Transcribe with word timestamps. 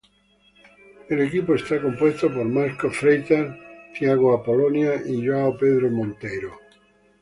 El 1.11 1.21
equipo 1.21 1.53
está 1.53 1.79
compuesto 1.79 2.27
por 2.33 2.45
Marcos 2.45 2.97
Freitas, 2.97 3.55
Tiago 3.93 4.33
Apolonia 4.35 4.95
y 5.05 5.23
João 5.23 5.55
Pedro 5.59 5.91
Monteiro. 5.91 6.57